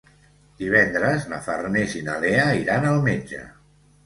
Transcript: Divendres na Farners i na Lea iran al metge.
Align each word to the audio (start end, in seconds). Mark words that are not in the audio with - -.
Divendres 0.61 1.27
na 1.33 1.39
Farners 1.49 1.93
i 2.01 2.01
na 2.09 2.17
Lea 2.25 2.47
iran 2.63 2.89
al 2.95 2.99
metge. 3.11 3.45